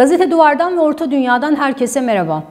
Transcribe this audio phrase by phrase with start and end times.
[0.00, 2.42] Gazete Duvar'dan ve Orta Dünya'dan herkese merhaba.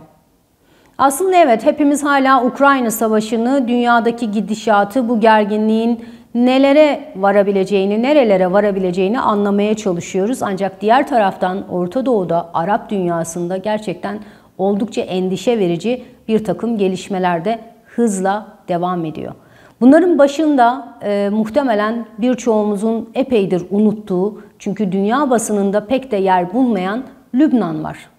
[0.98, 6.06] Aslında evet hepimiz hala Ukrayna Savaşı'nı, dünyadaki gidişatı, bu gerginliğin
[6.36, 10.44] nelere varabileceğini, nerelere varabileceğini anlamaya çalışıyoruz.
[10.44, 14.20] Ancak diğer taraftan Orta Doğu'da, Arap dünyasında gerçekten
[14.58, 19.34] oldukça endişe verici bir takım gelişmeler de hızla devam ediyor.
[19.82, 27.04] Bunların başında e, muhtemelen birçoğumuzun epeydir unuttuğu çünkü dünya basınında pek de yer bulmayan
[27.36, 28.10] Lübnan var.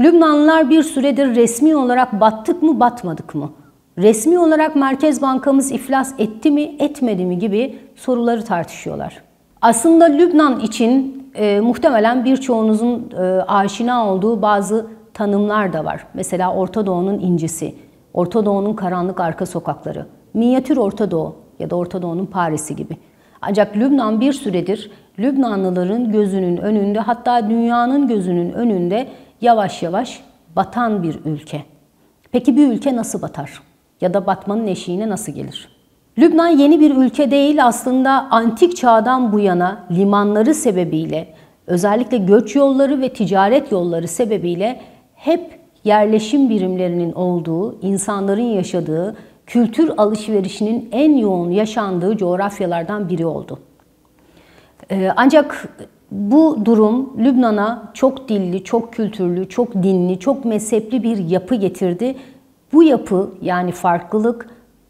[0.00, 3.52] Lübnanlılar bir süredir resmi olarak battık mı batmadık mı?
[3.98, 9.22] Resmi olarak Merkez Bankamız iflas etti mi etmedi mi gibi soruları tartışıyorlar.
[9.62, 16.06] Aslında Lübnan için e, muhtemelen birçoğunuzun e, aşina olduğu bazı tanımlar da var.
[16.14, 17.74] Mesela Orta Doğu'nun incisi,
[18.14, 22.96] Orta Doğu'nun karanlık arka sokakları, minyatür Orta Doğu ya da Orta Doğu'nun Paris'i gibi.
[23.42, 24.90] Ancak Lübnan bir süredir
[25.20, 29.08] Lübnanlıların gözünün önünde hatta dünyanın gözünün önünde
[29.40, 30.20] yavaş yavaş
[30.56, 31.62] batan bir ülke.
[32.32, 33.62] Peki bir ülke nasıl batar?
[34.00, 35.68] Ya da batmanın eşiğine nasıl gelir?
[36.18, 41.34] Lübnan yeni bir ülke değil aslında antik çağdan bu yana limanları sebebiyle
[41.66, 44.80] özellikle göç yolları ve ticaret yolları sebebiyle
[45.14, 53.58] hep yerleşim birimlerinin olduğu, insanların yaşadığı, kültür alışverişinin en yoğun yaşandığı coğrafyalardan biri oldu.
[54.90, 55.68] Ee, ancak
[56.10, 62.16] bu durum Lübnan'a çok dilli, çok kültürlü, çok dinli, çok mezhepli bir yapı getirdi.
[62.72, 64.46] Bu yapı yani farklılık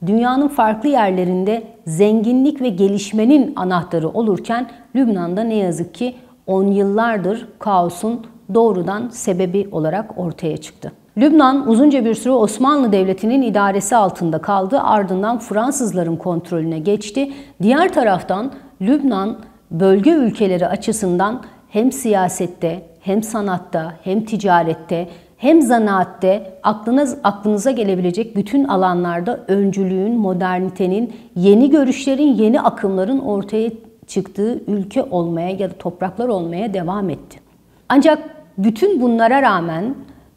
[0.06, 6.15] dünyanın farklı yerlerinde zenginlik ve gelişmenin anahtarı olurken Lübnan'da ne yazık ki
[6.47, 10.93] on yıllardır kaosun doğrudan sebebi olarak ortaya çıktı.
[11.19, 14.81] Lübnan uzunca bir süre Osmanlı Devleti'nin idaresi altında kaldı.
[14.81, 17.33] Ardından Fransızların kontrolüne geçti.
[17.62, 19.37] Diğer taraftan Lübnan
[19.70, 28.64] bölge ülkeleri açısından hem siyasette, hem sanatta, hem ticarette, hem zanaatte aklınız, aklınıza gelebilecek bütün
[28.64, 33.70] alanlarda öncülüğün, modernitenin, yeni görüşlerin, yeni akımların ortaya
[34.06, 37.41] çıktığı ülke olmaya ya da topraklar olmaya devam etti.
[37.88, 38.19] Ancak
[38.59, 39.94] bütün bunlara rağmen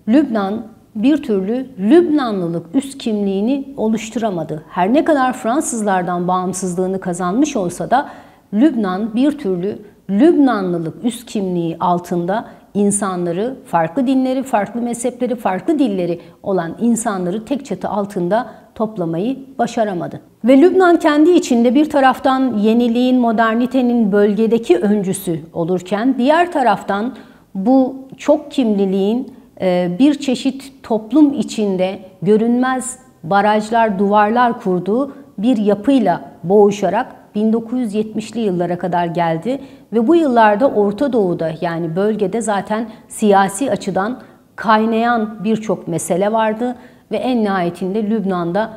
[0.07, 4.63] Lübnan bir türlü Lübnanlılık üst kimliğini oluşturamadı.
[4.69, 8.09] Her ne kadar Fransızlardan bağımsızlığını kazanmış olsa da
[8.53, 16.77] Lübnan bir türlü Lübnanlılık üst kimliği altında insanları, farklı dinleri, farklı mezhepleri, farklı dilleri olan
[16.81, 20.21] insanları tek çatı altında toplamayı başaramadı.
[20.45, 27.15] Ve Lübnan kendi içinde bir taraftan yeniliğin, modernitenin bölgedeki öncüsü olurken diğer taraftan
[27.55, 37.22] bu çok kimliliğin e, bir çeşit toplum içinde görünmez barajlar, duvarlar kurduğu bir yapıyla boğuşarak
[37.35, 39.59] 1970'li yıllara kadar geldi
[39.93, 44.21] ve bu yıllarda Orta Doğu'da yani bölgede zaten siyasi açıdan
[44.55, 46.75] kaynayan birçok mesele vardı
[47.11, 48.73] ve en nihayetinde Lübnan'da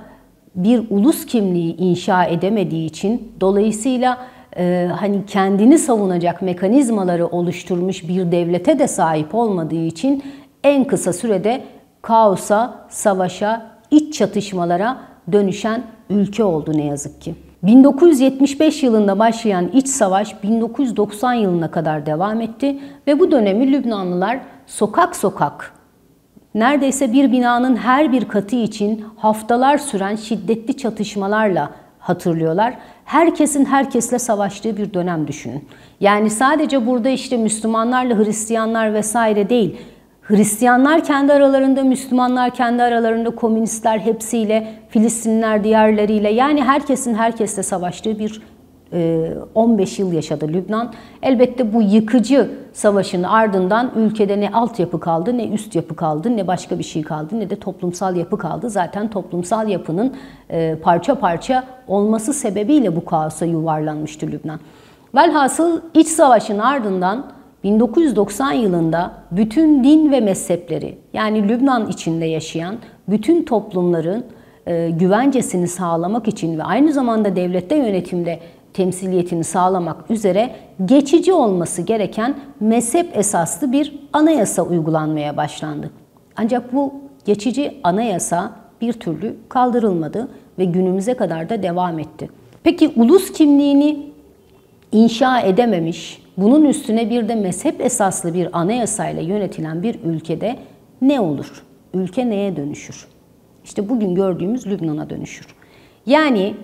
[0.55, 4.19] bir ulus kimliği inşa edemediği için dolayısıyla
[4.57, 10.23] e, hani kendini savunacak mekanizmaları oluşturmuş bir devlete de sahip olmadığı için
[10.65, 11.65] en kısa sürede
[12.03, 14.99] kaosa, savaşa, iç çatışmalara
[15.33, 17.35] dönüşen ülke oldu ne yazık ki.
[17.67, 25.17] 1975 yılında başlayan iç savaş 1990 yılına kadar devam etti ve bu dönemi Lübnanlılar sokak
[25.17, 25.73] sokak
[26.55, 32.75] neredeyse bir binanın her bir katı için haftalar süren şiddetli çatışmalarla hatırlıyorlar.
[33.05, 35.69] Herkesin herkesle savaştığı bir dönem düşünün.
[36.01, 39.77] Yani sadece burada işte Müslümanlarla Hristiyanlar vesaire değil.
[40.29, 48.43] Hristiyanlar kendi aralarında, Müslümanlar kendi aralarında, komünistler hepsiyle, Filistinler diğerleriyle yani herkesin herkesle savaştığı bir
[49.55, 50.93] 15 e, yıl yaşadı Lübnan.
[51.23, 56.79] Elbette bu yıkıcı savaşın ardından ülkede ne altyapı kaldı, ne üst yapı kaldı, ne başka
[56.79, 58.71] bir şey kaldı, ne de toplumsal yapı kaldı.
[58.71, 60.15] Zaten toplumsal yapının
[60.51, 64.61] e, parça parça olması sebebiyle bu kaosa yuvarlanmıştı Lübnan.
[65.15, 67.36] Velhasıl iç savaşın ardından
[67.67, 72.77] 1990 yılında bütün din ve mezhepleri yani Lübnan içinde yaşayan
[73.09, 74.25] bütün toplumların
[74.67, 78.41] e, güvencesini sağlamak için ve aynı zamanda devlette yönetimde
[78.73, 80.51] temsiliyetini sağlamak üzere
[80.85, 85.91] geçici olması gereken mezhep esaslı bir anayasa uygulanmaya başlandı.
[86.37, 90.29] Ancak bu geçici anayasa bir türlü kaldırılmadı
[90.59, 92.31] ve günümüze kadar da devam etti.
[92.63, 94.07] Peki ulus kimliğini
[94.93, 100.57] inşa edememiş, bunun üstüne bir de mezhep esaslı bir anayasayla yönetilen bir ülkede
[101.03, 101.63] ne olur?
[101.95, 103.09] Ülke neye dönüşür?
[103.65, 105.47] İşte bugün gördüğümüz Lübnan'a dönüşür.
[106.07, 106.55] Yani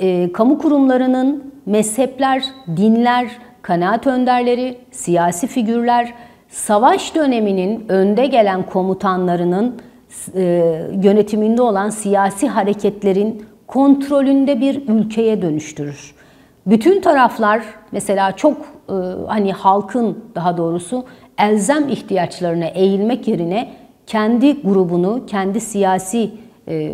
[0.00, 2.44] e, kamu kurumlarının mezhepler,
[2.76, 3.28] dinler,
[3.62, 6.14] kanaat önderleri, siyasi figürler,
[6.48, 9.80] savaş döneminin önde gelen komutanlarının
[10.34, 10.42] e,
[11.02, 16.14] yönetiminde olan siyasi hareketlerin kontrolünde bir ülkeye dönüştürür.
[16.66, 17.62] Bütün taraflar
[17.92, 18.56] mesela çok
[18.88, 18.92] e,
[19.26, 21.04] hani halkın daha doğrusu
[21.38, 23.72] elzem ihtiyaçlarına eğilmek yerine
[24.06, 26.30] kendi grubunu, kendi siyasi
[26.68, 26.92] e,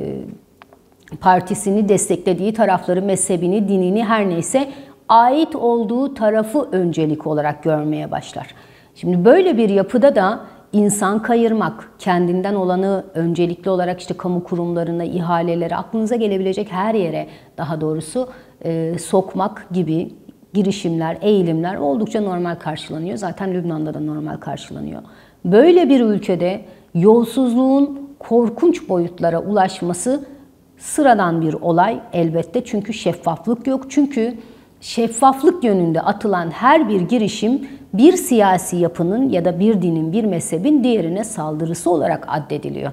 [1.21, 4.69] partisini desteklediği tarafları, mezhebini, dinini her neyse
[5.09, 8.55] ait olduğu tarafı öncelik olarak görmeye başlar.
[8.95, 10.41] Şimdi böyle bir yapıda da
[10.73, 17.27] insan kayırmak, kendinden olanı öncelikli olarak işte kamu kurumlarına, ihalelere, aklınıza gelebilecek her yere
[17.57, 18.29] daha doğrusu
[18.65, 20.15] e, sokmak gibi
[20.55, 23.17] girişimler, eğilimler oldukça normal karşılanıyor.
[23.17, 25.03] Zaten Lübnan'da da normal karşılanıyor.
[25.45, 26.61] Böyle bir ülkede
[26.95, 30.25] yolsuzluğun korkunç boyutlara ulaşması
[30.79, 32.65] sıradan bir olay elbette.
[32.65, 33.91] Çünkü şeffaflık yok.
[33.91, 34.35] Çünkü
[34.81, 40.85] şeffaflık yönünde atılan her bir girişim bir siyasi yapının ya da bir dinin, bir mezhebin
[40.85, 42.93] diğerine saldırısı olarak addediliyor.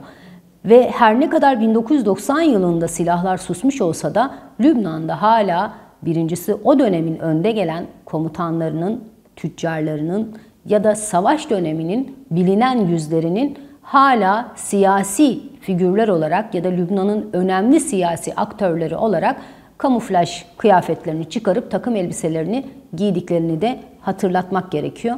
[0.65, 7.19] Ve her ne kadar 1990 yılında silahlar susmuş olsa da Lübnan'da hala birincisi o dönemin
[7.19, 9.03] önde gelen komutanlarının,
[9.35, 10.35] tüccarlarının
[10.65, 18.35] ya da savaş döneminin bilinen yüzlerinin hala siyasi figürler olarak ya da Lübnan'ın önemli siyasi
[18.35, 19.41] aktörleri olarak
[19.77, 22.65] kamuflaj kıyafetlerini çıkarıp takım elbiselerini
[22.95, 25.17] giydiklerini de hatırlatmak gerekiyor.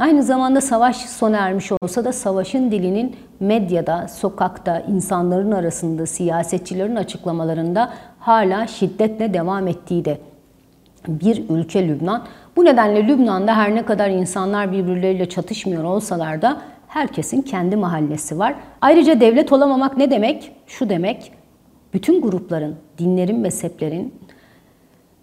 [0.00, 7.90] Aynı zamanda savaş sona ermiş olsa da savaşın dilinin medyada, sokakta, insanların arasında, siyasetçilerin açıklamalarında
[8.18, 10.18] hala şiddetle devam ettiği de
[11.08, 12.24] bir ülke Lübnan.
[12.56, 18.54] Bu nedenle Lübnan'da her ne kadar insanlar birbirleriyle çatışmıyor olsalar da herkesin kendi mahallesi var.
[18.80, 20.52] Ayrıca devlet olamamak ne demek?
[20.66, 21.32] Şu demek,
[21.94, 24.14] bütün grupların, dinlerin, mezheplerin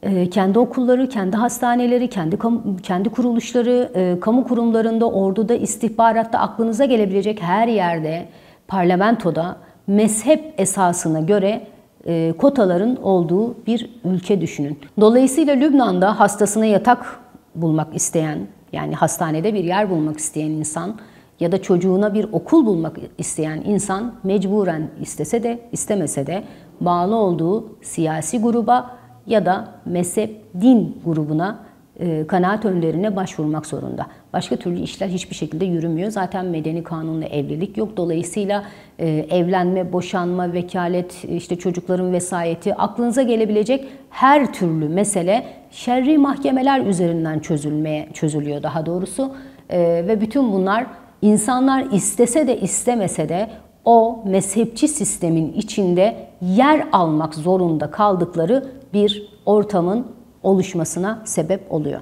[0.03, 2.37] e, kendi okulları, kendi hastaneleri, kendi
[2.83, 8.25] kendi kuruluşları, e, kamu kurumlarında, orduda, istihbaratta aklınıza gelebilecek her yerde,
[8.67, 9.57] parlamentoda
[9.87, 11.67] mezhep esasına göre
[12.07, 14.79] e, kotaların olduğu bir ülke düşünün.
[14.99, 17.19] Dolayısıyla Lübnan'da hastasına yatak
[17.55, 18.39] bulmak isteyen,
[18.71, 20.95] yani hastanede bir yer bulmak isteyen insan
[21.39, 26.43] ya da çocuğuna bir okul bulmak isteyen insan mecburen istese de istemese de
[26.81, 28.97] bağlı olduğu siyasi gruba
[29.27, 31.65] ya da mezhep din grubuna
[31.99, 34.07] e, kanaat önderine başvurmak zorunda.
[34.33, 36.11] Başka türlü işler hiçbir şekilde yürümüyor.
[36.11, 37.97] Zaten medeni kanunla evlilik yok.
[37.97, 38.63] Dolayısıyla
[38.99, 47.39] e, evlenme, boşanma, vekalet, işte çocukların vesayeti, aklınıza gelebilecek her türlü mesele şerri mahkemeler üzerinden
[47.39, 49.31] çözülmeye çözülüyor daha doğrusu.
[49.69, 50.85] E, ve bütün bunlar
[51.21, 53.49] insanlar istese de istemese de
[53.85, 60.07] o mezhepçi sistemin içinde yer almak zorunda kaldıkları bir ortamın
[60.43, 61.99] oluşmasına sebep oluyor.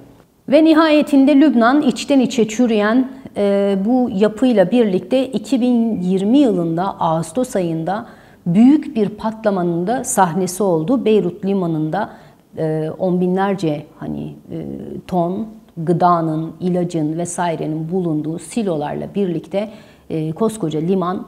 [0.48, 8.06] Ve nihayetinde Lübnan içten içe çürüyen e, bu yapıyla birlikte 2020 yılında Ağustos ayında
[8.46, 11.04] büyük bir patlamanın da sahnesi oldu.
[11.04, 12.10] Beyrut limanında
[12.58, 14.66] e, on binlerce hani e,
[15.06, 19.70] ton gıdanın, ilacın vesairenin bulunduğu silolarla birlikte
[20.10, 21.26] e, koskoca liman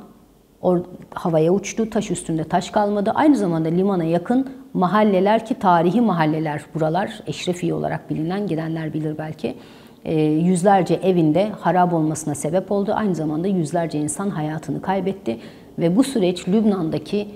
[0.63, 0.81] or,
[1.15, 1.91] havaya uçtu.
[1.91, 3.13] Taş üstünde taş kalmadı.
[3.15, 9.57] Aynı zamanda limana yakın mahalleler ki tarihi mahalleler buralar eşrefi olarak bilinen gidenler bilir belki.
[10.05, 12.93] E, yüzlerce evinde harap olmasına sebep oldu.
[12.95, 15.39] Aynı zamanda yüzlerce insan hayatını kaybetti
[15.79, 17.29] ve bu süreç Lübnan'daki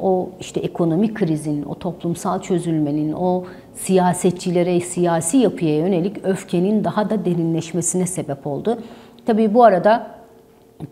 [0.00, 3.44] o işte ekonomik krizin, o toplumsal çözülmenin, o
[3.74, 8.78] siyasetçilere, siyasi yapıya yönelik öfkenin daha da derinleşmesine sebep oldu.
[9.26, 10.06] Tabii bu arada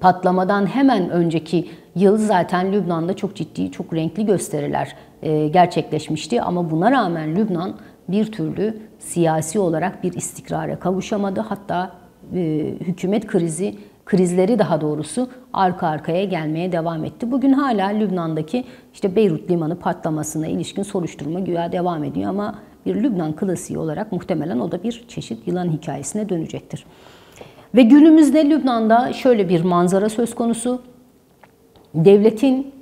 [0.00, 6.42] patlamadan hemen önceki yıl zaten Lübnan'da çok ciddi, çok renkli gösteriler e, gerçekleşmişti.
[6.42, 7.75] Ama buna rağmen Lübnan
[8.09, 11.40] bir türlü siyasi olarak bir istikrara kavuşamadı.
[11.40, 11.92] Hatta
[12.35, 12.40] e,
[12.80, 13.75] hükümet krizi,
[14.06, 17.30] krizleri daha doğrusu arka arkaya gelmeye devam etti.
[17.30, 22.54] Bugün hala Lübnan'daki işte Beyrut limanı patlamasına ilişkin soruşturma güya devam ediyor ama
[22.87, 26.87] bir Lübnan klasiği olarak muhtemelen o da bir çeşit yılan hikayesine dönecektir.
[27.75, 30.82] Ve günümüzde Lübnan'da şöyle bir manzara söz konusu.
[31.94, 32.73] Devletin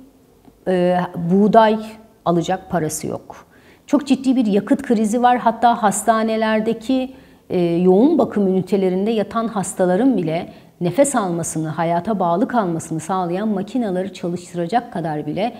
[0.67, 0.97] e,
[1.31, 1.79] buğday
[2.25, 3.45] alacak parası yok.
[3.87, 5.37] Çok ciddi bir yakıt krizi var.
[5.37, 7.13] Hatta hastanelerdeki
[7.49, 14.93] e, yoğun bakım ünitelerinde yatan hastaların bile nefes almasını, hayata bağlı kalmasını sağlayan makinaları çalıştıracak
[14.93, 15.55] kadar bile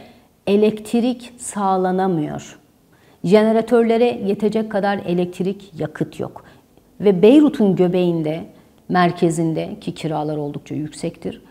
[0.48, 2.60] elektrik sağlanamıyor.
[3.24, 6.43] Jeneratörlere yetecek kadar elektrik, yakıt yok.
[7.00, 8.43] Ve Beyrut'un göbeğinde
[8.89, 11.41] merkezinde ki kiralar oldukça yüksektir.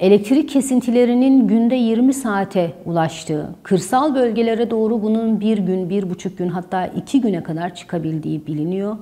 [0.00, 6.48] Elektrik kesintilerinin günde 20 saate ulaştığı, kırsal bölgelere doğru bunun bir gün, bir buçuk gün
[6.48, 8.96] hatta iki güne kadar çıkabildiği biliniyor.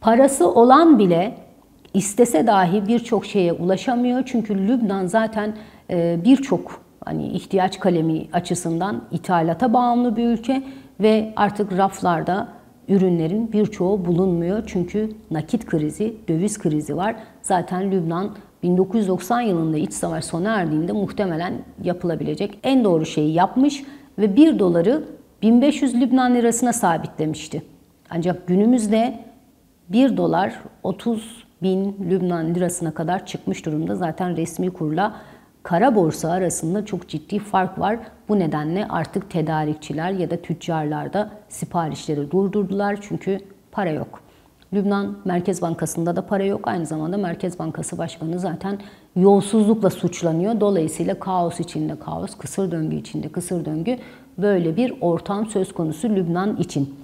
[0.00, 1.34] Parası olan bile
[1.94, 4.22] istese dahi birçok şeye ulaşamıyor.
[4.26, 5.56] Çünkü Lübnan zaten
[5.90, 10.62] e, birçok hani ihtiyaç kalemi açısından ithalata bağımlı bir ülke
[11.00, 12.48] ve artık raflarda
[12.88, 14.62] ürünlerin birçoğu bulunmuyor.
[14.66, 17.14] Çünkü nakit krizi, döviz krizi var.
[17.42, 23.84] Zaten Lübnan 1990 yılında iç savaş sona erdiğinde muhtemelen yapılabilecek en doğru şeyi yapmış
[24.18, 25.04] ve 1 doları
[25.42, 27.62] 1500 Lübnan lirasına sabitlemişti.
[28.10, 29.18] Ancak günümüzde
[29.88, 33.96] 1 dolar 30 bin Lübnan lirasına kadar çıkmış durumda.
[33.96, 35.14] Zaten resmi kurla
[35.62, 37.98] kara borsa arasında çok ciddi fark var.
[38.28, 43.40] Bu nedenle artık tedarikçiler ya da tüccarlar da siparişleri durdurdular çünkü
[43.72, 44.22] para yok.
[44.74, 46.68] Lübnan Merkez Bankası'nda da para yok.
[46.68, 48.78] Aynı zamanda Merkez Bankası Başkanı zaten
[49.16, 50.60] yolsuzlukla suçlanıyor.
[50.60, 53.98] Dolayısıyla kaos içinde kaos, kısır döngü içinde kısır döngü
[54.38, 56.94] böyle bir ortam söz konusu Lübnan için.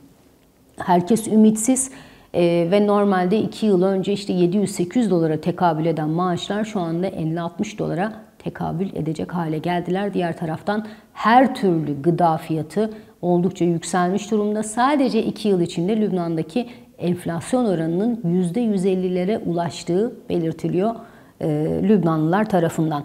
[0.77, 1.91] Herkes ümitsiz
[2.35, 7.78] ee, ve normalde 2 yıl önce işte 700-800 dolara tekabül eden maaşlar şu anda 50-60
[7.78, 10.14] dolara tekabül edecek hale geldiler.
[10.14, 12.90] Diğer taraftan her türlü gıda fiyatı
[13.23, 14.62] oldukça yükselmiş durumda.
[14.62, 16.68] Sadece 2 yıl içinde Lübnan'daki
[16.99, 20.94] enflasyon oranının %150'lere ulaştığı belirtiliyor
[21.40, 21.47] e,
[21.82, 23.04] Lübnanlılar tarafından.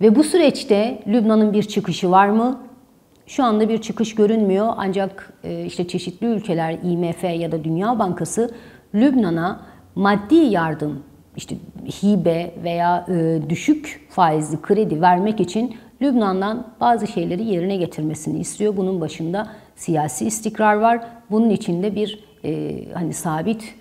[0.00, 2.60] Ve bu süreçte Lübnan'ın bir çıkışı var mı?
[3.30, 8.50] Şu anda bir çıkış görünmüyor ancak e, işte çeşitli ülkeler IMF ya da Dünya Bankası
[8.94, 9.60] Lübnan'a
[9.94, 11.02] maddi yardım,
[11.36, 11.56] işte
[12.02, 18.76] hibe veya e, düşük faizli kredi vermek için Lübnan'dan bazı şeyleri yerine getirmesini istiyor.
[18.76, 21.00] Bunun başında siyasi istikrar var.
[21.30, 23.74] Bunun içinde bir e, hani sabit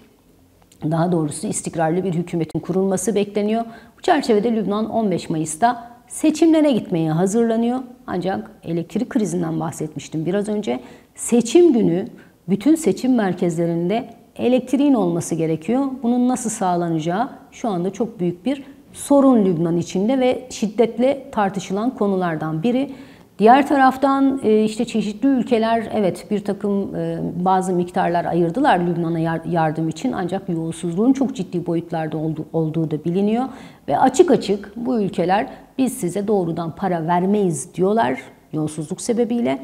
[0.84, 3.66] daha doğrusu istikrarlı bir hükümetin kurulması bekleniyor.
[3.98, 7.80] Bu çerçevede Lübnan 15 Mayıs'ta seçimlere gitmeye hazırlanıyor.
[8.08, 10.80] Ancak elektrik krizinden bahsetmiştim biraz önce.
[11.16, 12.08] Seçim günü
[12.50, 15.86] bütün seçim merkezlerinde elektriğin olması gerekiyor.
[16.04, 18.64] Bunun nasıl sağlanacağı şu anda çok büyük bir
[18.94, 22.92] sorun Lübnan içinde ve şiddetle tartışılan konulardan biri.
[23.40, 29.90] Diğer taraftan e, işte çeşitli ülkeler evet bir takım e, bazı miktarlar ayırdılar Lübnan'a yardım
[29.90, 32.18] için ancak yolsuzluğun çok ciddi boyutlarda
[32.54, 33.46] olduğu da biliniyor
[33.88, 38.22] ve açık açık bu ülkeler biz size doğrudan para vermeyiz diyorlar
[38.54, 39.60] yolsuzluk sebebiyle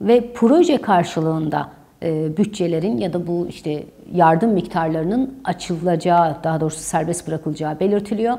[0.00, 1.68] ve proje karşılığında
[2.02, 3.84] e, bütçelerin ya da bu işte
[4.14, 8.38] yardım miktarlarının açılacağı daha doğrusu serbest bırakılacağı belirtiliyor.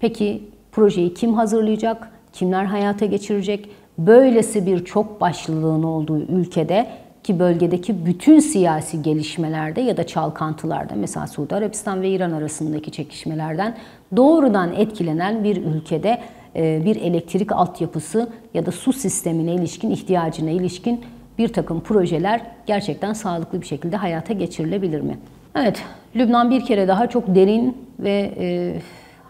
[0.00, 2.10] Peki projeyi kim hazırlayacak?
[2.32, 3.70] Kimler hayata geçirecek?
[3.98, 6.86] Böylesi bir çok başlılığın olduğu ülkede
[7.22, 13.76] ki bölgedeki bütün siyasi gelişmelerde ya da çalkantılarda mesela Suudi Arabistan ve İran arasındaki çekişmelerden
[14.16, 16.18] doğrudan etkilenen bir ülkede
[16.56, 21.00] e, bir elektrik altyapısı ya da su sistemine ilişkin ihtiyacına ilişkin
[21.38, 25.18] bir takım projeler gerçekten sağlıklı bir şekilde hayata geçirilebilir mi?
[25.54, 25.82] Evet,
[26.16, 28.74] Lübnan bir kere daha çok derin ve e,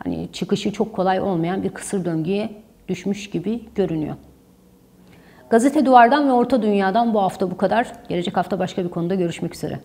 [0.05, 2.51] hani çıkışı çok kolay olmayan bir kısır döngüye
[2.89, 4.15] düşmüş gibi görünüyor.
[5.50, 7.93] Gazete Duvar'dan ve Orta Dünya'dan bu hafta bu kadar.
[8.09, 9.81] Gelecek hafta başka bir konuda görüşmek üzere.